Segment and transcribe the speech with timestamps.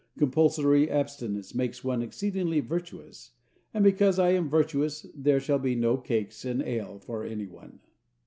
[0.17, 3.33] Compulsory abstinence makes one exceedingly virtuous,
[3.71, 7.81] and because I am virtuous there shall be no cakes and ale for any one.